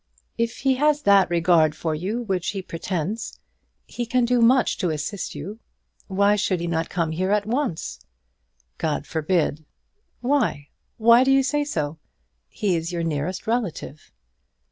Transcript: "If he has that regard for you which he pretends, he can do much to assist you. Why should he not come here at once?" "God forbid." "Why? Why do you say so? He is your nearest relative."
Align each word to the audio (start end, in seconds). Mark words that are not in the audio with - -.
"If 0.35 0.57
he 0.61 0.77
has 0.77 1.03
that 1.03 1.29
regard 1.29 1.75
for 1.75 1.93
you 1.93 2.23
which 2.23 2.47
he 2.49 2.63
pretends, 2.63 3.37
he 3.85 4.07
can 4.07 4.25
do 4.25 4.41
much 4.41 4.79
to 4.79 4.89
assist 4.89 5.35
you. 5.35 5.59
Why 6.07 6.35
should 6.35 6.59
he 6.59 6.65
not 6.65 6.89
come 6.89 7.11
here 7.11 7.29
at 7.29 7.45
once?" 7.45 7.99
"God 8.79 9.05
forbid." 9.05 9.63
"Why? 10.19 10.69
Why 10.97 11.23
do 11.23 11.29
you 11.31 11.43
say 11.43 11.63
so? 11.63 11.99
He 12.49 12.75
is 12.75 12.91
your 12.91 13.03
nearest 13.03 13.45
relative." 13.45 14.11